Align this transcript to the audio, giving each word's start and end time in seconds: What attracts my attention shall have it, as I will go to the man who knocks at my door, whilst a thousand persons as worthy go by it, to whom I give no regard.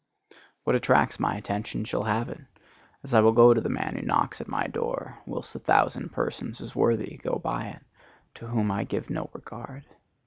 What 0.63 0.75
attracts 0.75 1.19
my 1.19 1.35
attention 1.35 1.85
shall 1.85 2.01
have 2.05 2.27
it, 2.27 2.41
as 3.03 3.13
I 3.13 3.19
will 3.21 3.33
go 3.33 3.53
to 3.53 3.61
the 3.61 3.69
man 3.69 3.95
who 3.95 4.01
knocks 4.01 4.41
at 4.41 4.47
my 4.47 4.65
door, 4.65 5.19
whilst 5.27 5.53
a 5.53 5.59
thousand 5.59 6.09
persons 6.09 6.59
as 6.59 6.75
worthy 6.75 7.17
go 7.21 7.37
by 7.37 7.67
it, 7.67 7.83
to 8.39 8.47
whom 8.47 8.71
I 8.71 8.83
give 8.83 9.11
no 9.11 9.29
regard. 9.31 9.85